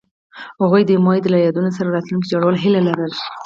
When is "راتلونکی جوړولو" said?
1.95-2.61